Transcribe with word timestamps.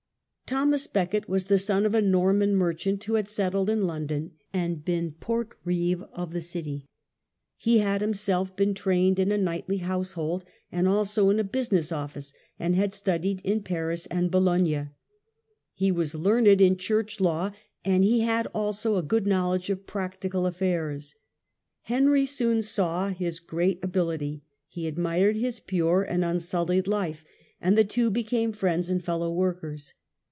Thomas 0.47 0.85
Becket 0.85 1.29
was 1.29 1.45
the 1.45 1.57
son 1.57 1.85
of 1.85 1.95
a 1.95 2.01
Norman 2.01 2.53
merchant 2.57 3.01
who 3.05 3.13
had 3.13 3.29
settled 3.29 3.69
in 3.69 3.87
London, 3.87 4.31
and 4.51 4.83
been 4.83 5.09
port 5.11 5.55
reeve 5.63 6.03
of 6.11 6.33
the 6.33 6.41
city. 6.41 6.89
He 7.55 7.77
had 7.77 8.01
himself 8.01 8.53
been 8.57 8.73
trained 8.73 9.17
in 9.17 9.31
a 9.31 9.35
Thomas 9.37 9.45
knightly 9.45 9.77
household, 9.77 10.43
and 10.69 10.89
also 10.89 11.29
in 11.29 11.39
a 11.39 11.45
business 11.45 11.87
Becket 11.87 11.97
the 11.97 12.03
office, 12.03 12.33
and 12.59 12.75
had 12.75 12.91
studied 12.91 13.45
at 13.47 13.63
Paris 13.63 14.07
and 14.07 14.29
Bologna. 14.29 14.71
c°*^*"°^ 14.73 14.89
He 15.73 15.89
was 15.89 16.15
learned 16.15 16.59
in 16.59 16.75
church 16.75 17.21
law, 17.21 17.51
and 17.85 18.03
he 18.03 18.19
had 18.19 18.45
also 18.47 18.97
a 18.97 19.01
good 19.03 19.25
knowledge 19.25 19.69
of 19.69 19.87
practical 19.87 20.45
affairs. 20.45 21.15
Henry 21.83 22.25
soon 22.25 22.61
saw 22.61 23.07
his 23.07 23.39
great 23.39 23.81
ability, 23.81 24.43
he 24.67 24.85
admired 24.85 25.37
his 25.37 25.61
pure, 25.61 26.03
unsullied 26.03 26.87
life, 26.87 27.23
and 27.61 27.77
the 27.77 27.85
two 27.85 28.09
20 28.09 28.09
BECKET 28.09 28.13
THE 28.15 28.21
CHANCELLOR. 28.23 28.41
became 28.41 28.51
friends 28.51 28.89
and 28.89 29.01
fellow 29.01 29.31
workers. 29.31 29.93